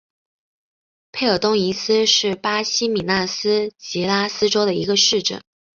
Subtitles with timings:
[1.11, 5.43] 佩尔东伊斯是巴西米纳斯吉拉斯州的一个市镇。